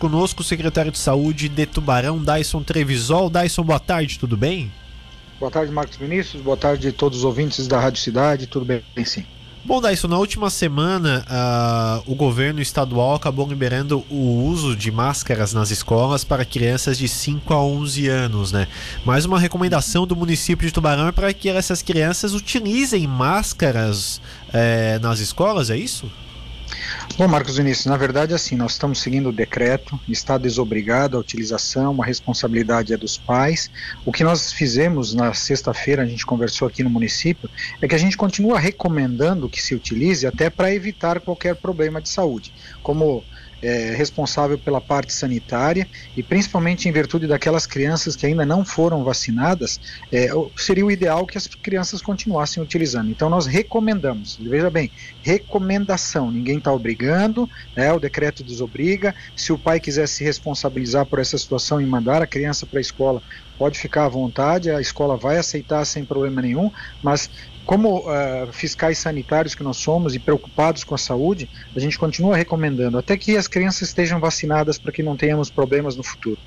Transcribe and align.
conosco 0.00 0.40
o 0.40 0.44
secretário 0.44 0.90
de 0.90 0.98
Saúde 0.98 1.46
de 1.46 1.66
Tubarão, 1.66 2.18
Dyson 2.18 2.62
Trevisol. 2.62 3.28
Dyson, 3.28 3.62
boa 3.62 3.78
tarde, 3.78 4.18
tudo 4.18 4.34
bem? 4.34 4.72
Boa 5.38 5.52
tarde, 5.52 5.70
Marcos 5.70 5.98
Vinícius. 5.98 6.42
Boa 6.42 6.56
tarde 6.56 6.88
a 6.88 6.92
todos 6.92 7.18
os 7.18 7.24
ouvintes 7.24 7.68
da 7.68 7.78
Rádio 7.78 8.00
Cidade. 8.02 8.46
Tudo 8.46 8.64
bem, 8.64 8.82
sim. 9.04 9.24
Bom, 9.62 9.78
Dyson, 9.78 10.08
na 10.08 10.16
última 10.16 10.48
semana 10.48 11.22
uh, 11.28 12.10
o 12.10 12.14
governo 12.14 12.62
estadual 12.62 13.14
acabou 13.14 13.46
liberando 13.46 14.02
o 14.08 14.42
uso 14.46 14.74
de 14.74 14.90
máscaras 14.90 15.52
nas 15.52 15.70
escolas 15.70 16.24
para 16.24 16.46
crianças 16.46 16.96
de 16.96 17.06
5 17.06 17.52
a 17.52 17.62
11 17.62 18.08
anos, 18.08 18.52
né? 18.52 18.66
Mais 19.04 19.26
uma 19.26 19.38
recomendação 19.38 20.06
do 20.06 20.16
município 20.16 20.66
de 20.66 20.72
Tubarão 20.72 21.08
é 21.08 21.12
para 21.12 21.34
que 21.34 21.50
essas 21.50 21.82
crianças 21.82 22.32
utilizem 22.32 23.06
máscaras 23.06 24.18
eh, 24.50 24.98
nas 25.02 25.20
escolas, 25.20 25.68
é 25.68 25.76
isso? 25.76 26.10
Bom, 27.18 27.28
Marcos 27.28 27.58
Vinícius, 27.58 27.84
na 27.84 27.98
verdade, 27.98 28.32
assim, 28.32 28.56
nós 28.56 28.72
estamos 28.72 29.00
seguindo 29.02 29.28
o 29.28 29.32
decreto, 29.32 30.00
está 30.08 30.38
desobrigado 30.38 31.18
a 31.18 31.20
utilização, 31.20 32.00
a 32.00 32.06
responsabilidade 32.06 32.94
é 32.94 32.96
dos 32.96 33.18
pais. 33.18 33.68
O 34.06 34.12
que 34.12 34.24
nós 34.24 34.52
fizemos 34.52 35.12
na 35.12 35.34
sexta-feira, 35.34 36.02
a 36.02 36.06
gente 36.06 36.24
conversou 36.24 36.66
aqui 36.66 36.82
no 36.82 36.88
município, 36.88 37.50
é 37.82 37.86
que 37.86 37.94
a 37.94 37.98
gente 37.98 38.16
continua 38.16 38.58
recomendando 38.58 39.50
que 39.50 39.60
se 39.60 39.74
utilize 39.74 40.26
até 40.26 40.48
para 40.48 40.72
evitar 40.72 41.20
qualquer 41.20 41.56
problema 41.56 42.00
de 42.00 42.08
saúde, 42.08 42.54
como 42.82 43.22
é, 43.62 43.94
responsável 43.94 44.58
pela 44.58 44.80
parte 44.80 45.12
sanitária 45.12 45.86
e 46.16 46.22
principalmente 46.22 46.88
em 46.88 46.92
virtude 46.92 47.26
daquelas 47.26 47.66
crianças 47.66 48.16
que 48.16 48.26
ainda 48.26 48.44
não 48.44 48.64
foram 48.64 49.04
vacinadas, 49.04 49.80
é, 50.12 50.28
seria 50.56 50.84
o 50.84 50.90
ideal 50.90 51.26
que 51.26 51.38
as 51.38 51.46
crianças 51.46 52.00
continuassem 52.02 52.62
utilizando. 52.62 53.10
Então 53.10 53.28
nós 53.28 53.46
recomendamos, 53.46 54.38
veja 54.40 54.70
bem, 54.70 54.90
recomendação, 55.22 56.30
ninguém 56.30 56.58
está 56.58 56.72
obrigando, 56.72 57.48
né, 57.76 57.92
o 57.92 58.00
decreto 58.00 58.42
desobriga. 58.42 59.14
Se 59.36 59.52
o 59.52 59.58
pai 59.58 59.80
quiser 59.80 60.08
se 60.08 60.24
responsabilizar 60.24 61.06
por 61.06 61.18
essa 61.18 61.36
situação 61.36 61.80
e 61.80 61.86
mandar 61.86 62.22
a 62.22 62.26
criança 62.26 62.66
para 62.66 62.78
a 62.78 62.80
escola, 62.80 63.22
pode 63.58 63.78
ficar 63.78 64.06
à 64.06 64.08
vontade, 64.08 64.70
a 64.70 64.80
escola 64.80 65.18
vai 65.18 65.36
aceitar 65.36 65.84
sem 65.84 66.02
problema 66.02 66.40
nenhum, 66.40 66.70
mas 67.02 67.28
como 67.66 67.98
uh, 67.98 68.50
fiscais 68.52 68.98
sanitários 68.98 69.54
que 69.54 69.62
nós 69.62 69.76
somos 69.76 70.14
e 70.14 70.18
preocupados 70.18 70.82
com 70.82 70.94
a 70.94 70.98
saúde, 70.98 71.48
a 71.76 71.78
gente 71.78 71.98
continua 71.98 72.36
recomendando 72.36 72.98
até 72.98 73.16
que 73.16 73.36
as 73.36 73.46
crianças 73.50 73.88
estejam 73.88 74.18
vacinadas 74.18 74.78
para 74.78 74.90
que 74.90 75.02
não 75.02 75.16
tenhamos 75.16 75.50
problemas 75.50 75.96
no 75.96 76.02
futuro. 76.02 76.38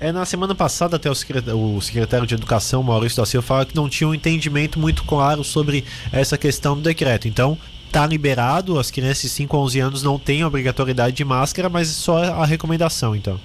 É, 0.00 0.10
na 0.12 0.24
semana 0.24 0.54
passada, 0.54 0.96
até 0.96 1.10
o 1.10 1.14
secretário, 1.14 2.26
de 2.26 2.34
Educação, 2.34 2.82
Maurício 2.82 3.18
da 3.18 3.26
Silva, 3.26 3.46
falou 3.46 3.66
que 3.66 3.76
não 3.76 3.88
tinha 3.88 4.08
um 4.08 4.14
entendimento 4.14 4.78
muito 4.78 5.04
claro 5.04 5.44
sobre 5.44 5.84
essa 6.10 6.38
questão 6.38 6.74
do 6.74 6.80
decreto. 6.80 7.28
Então, 7.28 7.56
tá 7.92 8.06
liberado, 8.06 8.78
as 8.78 8.90
crianças 8.90 9.22
de 9.22 9.28
5 9.28 9.56
a 9.56 9.60
11 9.60 9.80
anos 9.80 10.02
não 10.02 10.18
têm 10.18 10.42
obrigatoriedade 10.42 11.16
de 11.16 11.24
máscara, 11.24 11.68
mas 11.68 11.88
só 11.88 12.22
a 12.24 12.46
recomendação, 12.46 13.14
então. 13.14 13.38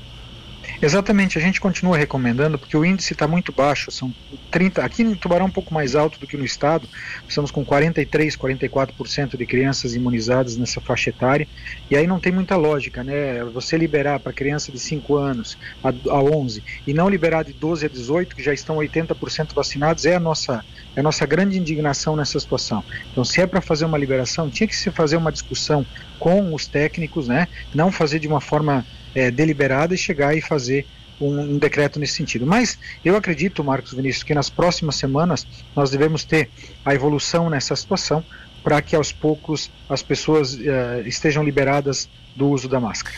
Exatamente, 0.85 1.35
a 1.39 1.41
gente 1.41 1.59
continua 1.59 1.97
recomendando 1.97 2.59
porque 2.59 2.77
o 2.77 2.85
índice 2.85 3.13
está 3.13 3.27
muito 3.27 3.51
baixo, 3.51 3.89
são 3.89 4.13
30, 4.51 4.85
aqui 4.85 5.03
no 5.03 5.17
Tubarão 5.17 5.47
é 5.47 5.49
um 5.49 5.51
pouco 5.51 5.73
mais 5.73 5.95
alto 5.95 6.19
do 6.19 6.27
que 6.27 6.37
no 6.37 6.45
estado, 6.45 6.87
estamos 7.27 7.49
com 7.49 7.65
43, 7.65 8.37
44% 8.37 9.35
de 9.35 9.47
crianças 9.47 9.95
imunizadas 9.95 10.57
nessa 10.57 10.79
faixa 10.79 11.09
etária, 11.09 11.47
e 11.89 11.97
aí 11.97 12.05
não 12.05 12.19
tem 12.19 12.31
muita 12.31 12.55
lógica, 12.55 13.03
né? 13.03 13.43
Você 13.45 13.75
liberar 13.79 14.19
para 14.19 14.31
criança 14.31 14.71
de 14.71 14.77
5 14.79 15.17
anos 15.17 15.57
a, 15.83 15.89
a 15.89 16.21
11 16.21 16.63
e 16.85 16.93
não 16.93 17.09
liberar 17.09 17.41
de 17.41 17.53
12 17.53 17.87
a 17.87 17.89
18, 17.89 18.35
que 18.35 18.43
já 18.43 18.53
estão 18.53 18.75
80% 18.75 19.55
vacinados, 19.55 20.05
é 20.05 20.15
a 20.15 20.19
nossa 20.19 20.63
é 20.95 20.99
a 20.99 21.03
nossa 21.03 21.25
grande 21.25 21.57
indignação 21.57 22.15
nessa 22.15 22.39
situação. 22.39 22.85
Então, 23.09 23.25
se 23.25 23.41
é 23.41 23.47
para 23.47 23.59
fazer 23.59 23.85
uma 23.85 23.97
liberação, 23.97 24.51
tinha 24.51 24.67
que 24.67 24.75
se 24.75 24.91
fazer 24.91 25.17
uma 25.17 25.31
discussão 25.31 25.83
com 26.19 26.53
os 26.53 26.67
técnicos, 26.67 27.27
né? 27.27 27.47
Não 27.73 27.91
fazer 27.91 28.19
de 28.19 28.27
uma 28.27 28.39
forma 28.39 28.85
é, 29.15 29.31
deliberada 29.31 29.95
e 29.95 29.97
chegar 29.97 30.37
e 30.37 30.41
fazer 30.41 30.85
um, 31.19 31.39
um, 31.39 31.57
decreto 31.57 31.99
nesse 31.99 32.13
sentido. 32.13 32.45
Mas 32.45 32.77
eu 33.03 33.15
acredito, 33.15 33.63
Marcos 33.63 33.93
Vinícius, 33.93 34.23
que 34.23 34.33
nas 34.35 34.49
próximas 34.49 34.95
semanas 34.95 35.47
nós 35.75 35.89
devemos 35.89 36.23
ter 36.23 36.49
a 36.83 36.93
evolução 36.93 37.49
nessa 37.49 37.75
situação 37.75 38.23
para 38.63 38.81
que 38.81 38.95
aos 38.95 39.11
poucos 39.11 39.71
as 39.87 40.01
pessoas 40.01 40.55
uh, 40.55 40.59
estejam 41.05 41.43
liberadas 41.43 42.09
do 42.35 42.49
uso 42.49 42.67
da 42.67 42.79
máscara. 42.79 43.15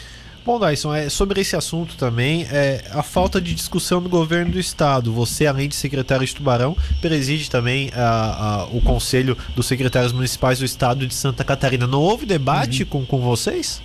Bom, 0.47 0.59
Dyson, 0.59 0.93
é, 0.95 1.09
sobre 1.09 1.41
esse 1.41 1.57
assunto 1.57 1.97
também, 1.97 2.47
é, 2.49 2.81
a 2.91 3.03
falta 3.03 3.41
de 3.41 3.53
discussão 3.53 4.01
do 4.01 4.07
governo 4.07 4.53
do 4.53 4.59
estado. 4.59 5.11
Você, 5.11 5.45
além 5.45 5.67
de 5.67 5.75
secretário 5.75 6.25
de 6.25 6.33
Tubarão, 6.33 6.73
preside 7.01 7.49
também 7.49 7.91
a, 7.93 8.61
a, 8.61 8.65
o 8.67 8.79
conselho 8.79 9.37
dos 9.57 9.67
secretários 9.67 10.13
municipais 10.13 10.59
do 10.59 10.63
estado 10.63 11.05
de 11.05 11.13
Santa 11.13 11.43
Catarina. 11.43 11.85
Não 11.85 11.99
houve 11.99 12.25
debate 12.25 12.83
uhum. 12.83 12.89
com, 12.89 13.05
com 13.05 13.19
vocês? 13.19 13.81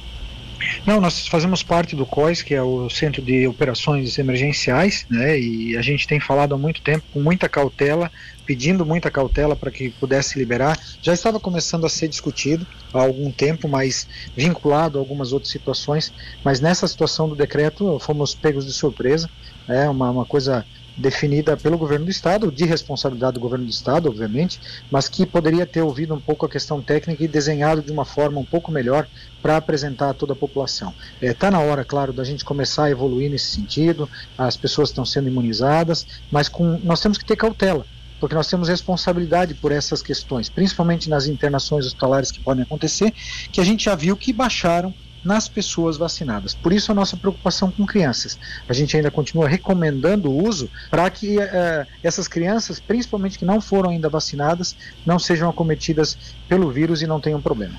Não, 0.87 1.01
nós 1.01 1.27
fazemos 1.27 1.63
parte 1.63 1.95
do 1.95 2.07
COIS, 2.07 2.43
que 2.43 2.55
é 2.55 2.63
o 2.63 2.89
Centro 2.89 3.23
de 3.23 3.47
Operações 3.47 4.19
Emergenciais, 4.19 5.07
né? 5.09 5.39
E 5.39 5.77
a 5.77 5.83
gente 5.83 6.07
tem 6.07 6.19
falado 6.19 6.55
há 6.55 6.59
muito 6.59 6.81
tempo, 6.83 7.05
com 7.13 7.21
muita 7.21 7.49
cautela, 7.49 8.11
pedindo 8.45 8.85
muita 8.85 9.11
cautela 9.11 9.55
para 9.55 9.71
que 9.71 9.91
pudesse 9.91 10.39
liberar. 10.39 10.79
Já 11.01 11.13
estava 11.13 11.39
começando 11.39 11.87
a 11.87 11.89
ser 11.89 12.09
discutido 12.09 12.67
há 12.93 13.01
algum 13.01 13.31
tempo, 13.31 13.69
mas 13.69 14.07
vinculado 14.37 14.99
a 14.99 15.01
algumas 15.01 15.33
outras 15.33 15.53
situações. 15.53 16.13
Mas 16.45 16.61
nessa 16.61 16.87
situação 16.89 17.29
do 17.29 17.37
decreto, 17.37 17.99
fomos 18.01 18.35
pegos 18.35 18.67
de 18.67 18.73
surpresa. 18.73 19.31
É 19.69 19.89
uma, 19.89 20.11
uma 20.11 20.25
coisa 20.25 20.67
definida 20.97 21.57
pelo 21.57 21.79
governo 21.79 22.05
do 22.05 22.11
estado, 22.11 22.51
de 22.51 22.65
responsabilidade 22.65 23.35
do 23.35 23.41
governo 23.41 23.65
do 23.65 23.71
estado, 23.71 24.09
obviamente, 24.09 24.61
mas 24.91 25.09
que 25.09 25.25
poderia 25.25 25.67
ter 25.67 25.83
ouvido 25.83 26.15
um 26.15 26.21
pouco 26.21 26.47
a 26.47 26.49
questão 26.49 26.83
técnica 26.83 27.25
e 27.25 27.29
desenhado 27.29 27.83
de 27.83 27.91
uma 27.91 28.05
forma 28.05 28.39
um 28.39 28.45
pouco 28.45 28.71
melhor 28.71 29.07
para 29.41 29.57
apresentar 29.57 30.11
a 30.11 30.15
toda 30.15 30.33
a 30.33 30.37
população. 30.37 30.95
Está 31.15 31.27
é, 31.27 31.35
tá 31.35 31.51
na 31.51 31.61
hora, 31.61 31.85
claro, 31.85 32.13
da 32.13 32.25
gente 32.25 32.45
começar 32.45 32.85
a 32.85 32.91
evoluir 32.91 33.31
nesse 33.31 33.47
sentido, 33.47 34.09
as 34.37 34.57
pessoas 34.57 34.91
estão 34.91 35.05
sendo 35.05 35.29
imunizadas, 35.29 36.07
mas 36.31 36.49
com, 36.49 36.79
nós 36.85 37.01
temos 37.01 37.19
que 37.19 37.25
ter 37.25 37.37
cautela, 37.37 37.87
porque 38.21 38.35
nós 38.35 38.47
temos 38.47 38.69
responsabilidade 38.69 39.55
por 39.55 39.73
essas 39.73 40.03
questões, 40.03 40.49
principalmente 40.49 41.09
nas 41.09 41.27
internações 41.27 41.87
hospitalares 41.87 42.31
que 42.31 42.41
podem 42.41 42.63
acontecer, 42.63 43.13
que 43.51 43.61
a 43.61 43.65
gente 43.65 43.87
já 43.87 43.95
viu 43.95 44.17
que 44.17 44.33
baixaram 44.33 44.95
nas 45.25 45.49
pessoas 45.49 45.97
vacinadas. 45.97 46.55
Por 46.55 46.73
isso 46.73 46.91
a 46.91 46.95
nossa 46.95 47.17
preocupação 47.17 47.71
com 47.71 47.87
crianças. 47.87 48.39
A 48.69 48.73
gente 48.73 48.97
ainda 48.97 49.11
continua 49.11 49.49
recomendando 49.49 50.31
o 50.31 50.47
uso 50.47 50.71
para 50.91 51.09
que 51.11 51.39
uh, 51.39 51.87
essas 52.03 52.29
crianças, 52.29 52.81
principalmente 52.81 53.39
que 53.39 53.45
não 53.45 53.61
foram 53.61 53.91
ainda 53.91 54.09
vacinadas, 54.09 54.77
não 55.07 55.19
sejam 55.19 55.49
acometidas 55.49 56.17
pelo 56.49 56.71
vírus 56.71 57.03
e 57.03 57.07
não 57.07 57.21
tenham 57.21 57.41
problema. 57.41 57.79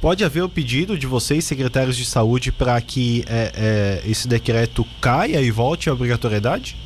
Pode 0.00 0.22
haver 0.22 0.42
o 0.42 0.48
pedido 0.50 0.98
de 0.98 1.06
vocês, 1.06 1.46
secretários 1.46 1.96
de 1.96 2.04
saúde, 2.04 2.52
para 2.52 2.78
que 2.80 3.24
é, 3.26 4.02
é, 4.04 4.10
esse 4.10 4.28
decreto 4.28 4.84
caia 5.00 5.40
e 5.40 5.50
volte 5.50 5.88
à 5.88 5.94
obrigatoriedade? 5.94 6.76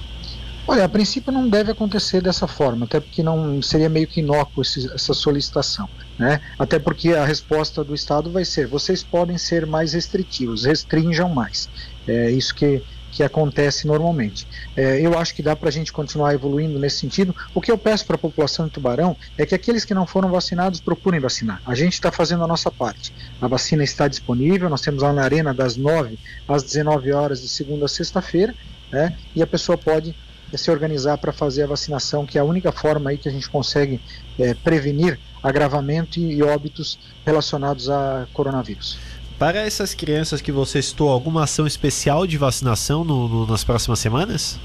Olha, 0.70 0.84
a 0.84 0.88
princípio 0.88 1.32
não 1.32 1.48
deve 1.48 1.72
acontecer 1.72 2.20
dessa 2.20 2.46
forma, 2.46 2.84
até 2.84 3.00
porque 3.00 3.22
não 3.22 3.62
seria 3.62 3.88
meio 3.88 4.06
que 4.06 4.20
inócuo 4.20 4.60
esse, 4.60 4.86
essa 4.92 5.14
solicitação. 5.14 5.88
Né? 6.18 6.42
Até 6.58 6.78
porque 6.78 7.14
a 7.14 7.24
resposta 7.24 7.82
do 7.82 7.94
Estado 7.94 8.30
vai 8.30 8.44
ser: 8.44 8.66
vocês 8.66 9.02
podem 9.02 9.38
ser 9.38 9.64
mais 9.64 9.94
restritivos, 9.94 10.66
restringam 10.66 11.30
mais. 11.30 11.70
É 12.06 12.30
isso 12.30 12.54
que, 12.54 12.82
que 13.10 13.22
acontece 13.22 13.86
normalmente. 13.86 14.46
É, 14.76 15.00
eu 15.00 15.18
acho 15.18 15.34
que 15.34 15.42
dá 15.42 15.56
para 15.56 15.70
a 15.70 15.72
gente 15.72 15.90
continuar 15.90 16.34
evoluindo 16.34 16.78
nesse 16.78 16.98
sentido. 16.98 17.34
O 17.54 17.62
que 17.62 17.72
eu 17.72 17.78
peço 17.78 18.04
para 18.04 18.16
a 18.16 18.18
população 18.18 18.66
de 18.66 18.72
Tubarão 18.72 19.16
é 19.38 19.46
que 19.46 19.54
aqueles 19.54 19.86
que 19.86 19.94
não 19.94 20.06
foram 20.06 20.30
vacinados 20.30 20.80
procurem 20.80 21.18
vacinar. 21.18 21.62
A 21.64 21.74
gente 21.74 21.94
está 21.94 22.12
fazendo 22.12 22.44
a 22.44 22.46
nossa 22.46 22.70
parte. 22.70 23.14
A 23.40 23.48
vacina 23.48 23.82
está 23.82 24.06
disponível, 24.06 24.68
nós 24.68 24.82
temos 24.82 25.02
lá 25.02 25.14
na 25.14 25.22
Arena 25.22 25.54
das 25.54 25.78
9 25.78 26.18
às 26.46 26.62
19 26.62 27.10
horas 27.10 27.40
de 27.40 27.48
segunda 27.48 27.86
a 27.86 27.88
sexta-feira, 27.88 28.54
né? 28.92 29.16
e 29.34 29.42
a 29.42 29.46
pessoa 29.46 29.78
pode 29.78 30.14
se 30.56 30.70
organizar 30.70 31.18
para 31.18 31.32
fazer 31.32 31.64
a 31.64 31.66
vacinação, 31.66 32.24
que 32.24 32.38
é 32.38 32.40
a 32.40 32.44
única 32.44 32.72
forma 32.72 33.10
aí 33.10 33.18
que 33.18 33.28
a 33.28 33.32
gente 33.32 33.48
consegue 33.50 34.00
é, 34.38 34.54
prevenir 34.54 35.18
agravamento 35.42 36.18
e 36.18 36.42
óbitos 36.42 36.98
relacionados 37.24 37.88
a 37.90 38.26
coronavírus. 38.32 38.98
Para 39.38 39.60
essas 39.60 39.94
crianças 39.94 40.40
que 40.40 40.50
você 40.50 40.82
citou, 40.82 41.10
alguma 41.10 41.44
ação 41.44 41.66
especial 41.66 42.26
de 42.26 42.36
vacinação 42.36 43.04
no, 43.04 43.28
no, 43.28 43.46
nas 43.46 43.62
próximas 43.62 44.00
semanas? 44.00 44.58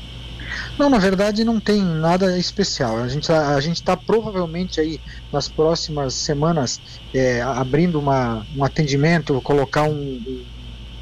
Não, 0.77 0.89
na 0.89 0.97
verdade 0.97 1.43
não 1.43 1.59
tem 1.59 1.81
nada 1.81 2.37
especial. 2.37 2.97
A 2.97 3.07
gente 3.07 3.31
a, 3.31 3.59
gente 3.59 3.77
está 3.77 3.95
provavelmente 3.95 4.79
aí 4.79 4.99
nas 5.31 5.47
próximas 5.47 6.13
semanas 6.15 6.81
é, 7.13 7.41
abrindo 7.41 7.99
uma, 7.99 8.45
um 8.55 8.63
atendimento, 8.63 9.39
colocar 9.41 9.83
um, 9.83 10.43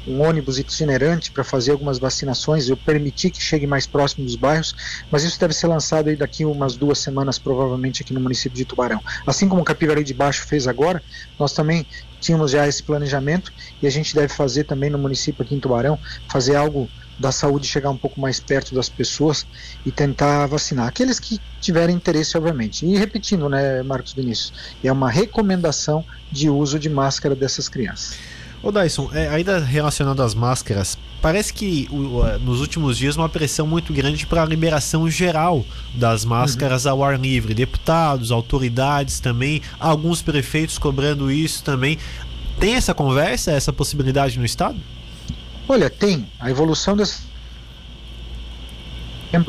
um 0.06 0.22
ônibus 0.22 0.58
itinerante 0.58 1.32
para 1.32 1.44
fazer 1.44 1.72
algumas 1.72 1.98
vacinações, 1.98 2.68
eu 2.68 2.76
permiti 2.76 3.30
que 3.30 3.42
chegue 3.42 3.66
mais 3.66 3.86
próximo 3.86 4.24
dos 4.24 4.36
bairros, 4.36 4.74
mas 5.10 5.22
isso 5.22 5.38
deve 5.38 5.54
ser 5.54 5.66
lançado 5.66 6.08
aí 6.08 6.16
daqui 6.16 6.44
umas 6.44 6.76
duas 6.76 6.98
semanas, 6.98 7.38
provavelmente 7.38 8.02
aqui 8.02 8.12
no 8.12 8.20
município 8.20 8.56
de 8.56 8.64
Tubarão. 8.64 9.00
Assim 9.26 9.48
como 9.48 9.62
o 9.62 9.64
Capivari 9.64 10.04
de 10.04 10.14
Baixo 10.14 10.44
fez 10.46 10.66
agora, 10.66 11.02
nós 11.38 11.52
também 11.52 11.86
tínhamos 12.20 12.50
já 12.50 12.66
esse 12.66 12.82
planejamento 12.82 13.52
e 13.80 13.86
a 13.86 13.90
gente 13.90 14.14
deve 14.14 14.28
fazer 14.28 14.64
também 14.64 14.90
no 14.90 14.98
município 14.98 15.42
aqui 15.42 15.54
em 15.54 15.60
Tubarão, 15.60 15.98
fazer 16.30 16.54
algo 16.54 16.88
da 17.18 17.30
saúde 17.30 17.66
chegar 17.66 17.90
um 17.90 17.96
pouco 17.96 18.20
mais 18.20 18.40
perto 18.40 18.74
das 18.74 18.88
pessoas 18.88 19.46
e 19.84 19.92
tentar 19.92 20.46
vacinar. 20.46 20.88
Aqueles 20.88 21.20
que 21.20 21.38
tiverem 21.60 21.94
interesse, 21.94 22.36
obviamente. 22.36 22.84
E 22.84 22.96
repetindo, 22.96 23.48
né, 23.48 23.82
Marcos 23.82 24.12
Vinícius, 24.12 24.76
é 24.82 24.90
uma 24.90 25.10
recomendação 25.10 26.04
de 26.30 26.50
uso 26.50 26.78
de 26.78 26.88
máscara 26.88 27.36
dessas 27.36 27.68
crianças. 27.68 28.41
Ô 28.62 28.70
Dyson, 28.70 29.10
é, 29.12 29.28
ainda 29.28 29.58
relacionado 29.58 30.22
às 30.22 30.34
máscaras, 30.34 30.96
parece 31.20 31.52
que 31.52 31.88
o, 31.90 32.22
nos 32.38 32.60
últimos 32.60 32.96
dias 32.96 33.16
uma 33.16 33.28
pressão 33.28 33.66
muito 33.66 33.92
grande 33.92 34.24
para 34.24 34.42
a 34.42 34.46
liberação 34.46 35.10
geral 35.10 35.66
das 35.94 36.24
máscaras 36.24 36.84
uhum. 36.84 36.92
ao 36.92 37.04
ar 37.04 37.18
livre. 37.18 37.54
Deputados, 37.54 38.30
autoridades 38.30 39.18
também, 39.18 39.60
alguns 39.80 40.22
prefeitos 40.22 40.78
cobrando 40.78 41.30
isso 41.30 41.64
também. 41.64 41.98
Tem 42.60 42.74
essa 42.74 42.94
conversa, 42.94 43.50
essa 43.50 43.72
possibilidade 43.72 44.38
no 44.38 44.44
estado? 44.44 44.78
Olha, 45.68 45.90
tem. 45.90 46.26
A 46.38 46.48
evolução 46.48 46.96
desse 46.96 47.32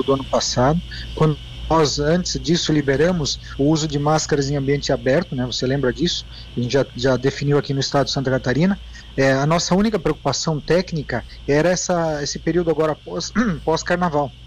do 0.06 0.14
ano 0.14 0.24
passado, 0.24 0.82
quando 1.14 1.38
nós, 1.70 2.00
antes 2.00 2.40
disso, 2.40 2.72
liberamos 2.72 3.40
o 3.58 3.66
uso 3.66 3.88
de 3.88 4.00
máscaras 4.00 4.50
em 4.50 4.56
ambiente 4.56 4.92
aberto, 4.92 5.36
né? 5.36 5.46
Você 5.46 5.66
lembra 5.66 5.92
disso? 5.92 6.26
A 6.56 6.60
gente 6.60 6.72
já, 6.72 6.86
já 6.96 7.18
definiu 7.18 7.58
aqui 7.58 7.74
no 7.74 7.80
estado 7.80 8.06
de 8.06 8.12
Santa 8.12 8.32
Catarina. 8.32 8.80
É, 9.16 9.34
a 9.34 9.46
nossa 9.46 9.76
única 9.76 10.00
preocupação 10.00 10.60
técnica 10.60 11.24
era 11.48 11.70
essa, 11.70 12.22
esse 12.24 12.40
período 12.40 12.72
agora 12.72 12.96
pós-carnaval. 13.64 14.30
Pós 14.30 14.44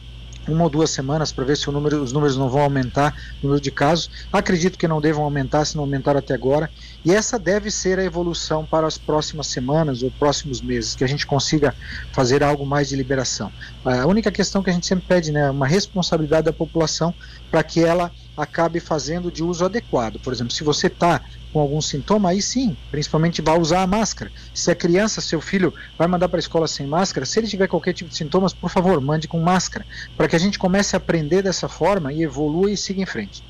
uma 0.48 0.64
ou 0.64 0.70
duas 0.70 0.90
semanas 0.90 1.32
para 1.32 1.44
ver 1.44 1.56
se 1.56 1.68
número, 1.70 2.02
os 2.02 2.12
números 2.12 2.36
não 2.36 2.48
vão 2.48 2.62
aumentar, 2.62 3.14
o 3.42 3.46
número 3.46 3.60
de 3.60 3.70
casos. 3.70 4.10
Acredito 4.32 4.78
que 4.78 4.86
não 4.86 5.00
devam 5.00 5.24
aumentar, 5.24 5.64
se 5.64 5.76
não 5.76 5.84
aumentaram 5.84 6.18
até 6.18 6.34
agora. 6.34 6.70
E 7.04 7.12
essa 7.12 7.38
deve 7.38 7.70
ser 7.70 7.98
a 7.98 8.04
evolução 8.04 8.64
para 8.64 8.86
as 8.86 8.96
próximas 8.96 9.48
semanas 9.48 10.02
ou 10.02 10.10
próximos 10.10 10.60
meses, 10.60 10.94
que 10.94 11.04
a 11.04 11.06
gente 11.06 11.26
consiga 11.26 11.74
fazer 12.12 12.42
algo 12.42 12.64
mais 12.64 12.88
de 12.88 12.96
liberação. 12.96 13.50
A 13.84 14.06
única 14.06 14.30
questão 14.30 14.62
que 14.62 14.70
a 14.70 14.72
gente 14.72 14.86
sempre 14.86 15.06
pede, 15.06 15.32
né, 15.32 15.50
uma 15.50 15.66
responsabilidade 15.66 16.46
da 16.46 16.52
população 16.52 17.14
para 17.50 17.62
que 17.62 17.82
ela 17.82 18.10
acabe 18.36 18.80
fazendo 18.80 19.30
de 19.32 19.42
uso 19.42 19.64
adequado. 19.64 20.20
Por 20.20 20.32
exemplo, 20.32 20.52
se 20.52 20.62
você 20.62 20.88
está 20.88 21.22
com 21.52 21.60
algum 21.60 21.80
sintoma, 21.80 22.30
aí 22.30 22.42
sim, 22.42 22.76
principalmente 22.90 23.40
vai 23.40 23.58
usar 23.58 23.82
a 23.82 23.86
máscara. 23.86 24.30
Se 24.52 24.70
a 24.70 24.76
criança, 24.76 25.20
seu 25.20 25.40
filho, 25.40 25.72
vai 25.98 26.06
mandar 26.06 26.28
para 26.28 26.38
a 26.38 26.40
escola 26.40 26.68
sem 26.68 26.86
máscara, 26.86 27.24
se 27.24 27.38
ele 27.38 27.48
tiver 27.48 27.68
qualquer 27.68 27.94
tipo 27.94 28.10
de 28.10 28.16
sintomas, 28.16 28.52
por 28.52 28.70
favor, 28.70 29.00
mande 29.00 29.26
com 29.26 29.40
máscara, 29.40 29.86
para 30.16 30.28
que 30.28 30.36
a 30.36 30.38
gente 30.38 30.58
comece 30.58 30.94
a 30.94 30.98
aprender 30.98 31.42
dessa 31.42 31.68
forma 31.68 32.12
e 32.12 32.22
evolua 32.22 32.70
e 32.70 32.76
siga 32.76 33.00
em 33.00 33.06
frente. 33.06 33.42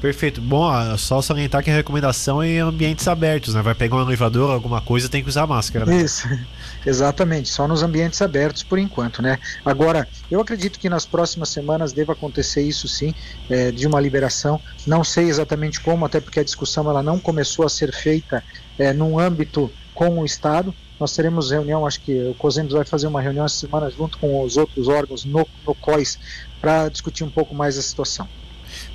Perfeito. 0.00 0.40
Bom, 0.40 0.70
só 0.96 1.20
salientar 1.20 1.62
que 1.62 1.70
a 1.70 1.74
recomendação 1.74 2.40
é 2.40 2.48
em 2.48 2.58
ambientes 2.58 3.08
abertos, 3.08 3.54
né? 3.54 3.62
Vai 3.62 3.74
pegar 3.74 3.96
um 3.96 4.02
elevador, 4.02 4.50
alguma 4.50 4.80
coisa, 4.80 5.08
tem 5.08 5.22
que 5.22 5.28
usar 5.28 5.46
máscara. 5.46 5.84
Né? 5.84 6.02
Isso, 6.02 6.28
exatamente. 6.86 7.48
Só 7.48 7.66
nos 7.66 7.82
ambientes 7.82 8.22
abertos 8.22 8.62
por 8.62 8.78
enquanto, 8.78 9.20
né? 9.20 9.38
Agora, 9.64 10.06
eu 10.30 10.40
acredito 10.40 10.78
que 10.78 10.88
nas 10.88 11.04
próximas 11.04 11.48
semanas 11.48 11.92
deva 11.92 12.12
acontecer 12.12 12.62
isso 12.62 12.86
sim, 12.86 13.12
é, 13.50 13.72
de 13.72 13.86
uma 13.88 14.00
liberação. 14.00 14.60
Não 14.86 15.02
sei 15.02 15.28
exatamente 15.28 15.80
como, 15.80 16.04
até 16.04 16.20
porque 16.20 16.38
a 16.38 16.44
discussão 16.44 16.88
ela 16.88 17.02
não 17.02 17.18
começou 17.18 17.66
a 17.66 17.68
ser 17.68 17.92
feita 17.92 18.44
é, 18.78 18.92
num 18.92 19.18
âmbito 19.18 19.70
com 19.94 20.20
o 20.20 20.24
Estado. 20.24 20.72
Nós 21.00 21.14
teremos 21.14 21.50
reunião, 21.50 21.84
acho 21.84 22.00
que 22.00 22.12
o 22.28 22.34
COSEMS 22.34 22.72
vai 22.72 22.84
fazer 22.84 23.08
uma 23.08 23.20
reunião 23.20 23.44
essa 23.44 23.56
semana 23.56 23.90
junto 23.90 24.16
com 24.18 24.42
os 24.42 24.56
outros 24.56 24.86
órgãos 24.86 25.24
no, 25.24 25.46
no 25.66 25.74
COIS 25.74 26.18
para 26.60 26.88
discutir 26.88 27.24
um 27.24 27.30
pouco 27.30 27.54
mais 27.54 27.76
a 27.76 27.82
situação. 27.82 28.28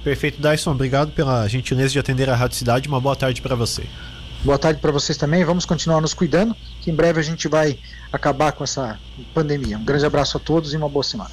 Perfeito, 0.03 0.41
Dyson. 0.41 0.71
Obrigado 0.71 1.11
pela 1.11 1.47
gentileza 1.47 1.91
de 1.91 1.99
atender 1.99 2.29
a 2.29 2.35
Rádio 2.35 2.57
Cidade. 2.57 2.87
Uma 2.87 2.99
boa 2.99 3.15
tarde 3.15 3.41
para 3.41 3.55
você. 3.55 3.83
Boa 4.43 4.59
tarde 4.59 4.81
para 4.81 4.91
vocês 4.91 5.17
também. 5.17 5.45
Vamos 5.45 5.65
continuar 5.65 6.01
nos 6.01 6.13
cuidando, 6.13 6.53
que 6.81 6.91
em 6.91 6.95
breve 6.95 7.19
a 7.19 7.23
gente 7.23 7.47
vai 7.47 7.79
acabar 8.11 8.51
com 8.51 8.63
essa 8.63 8.99
pandemia. 9.33 9.77
Um 9.77 9.85
grande 9.85 10.05
abraço 10.05 10.35
a 10.35 10.39
todos 10.39 10.73
e 10.73 10.77
uma 10.77 10.89
boa 10.89 11.03
semana. 11.03 11.31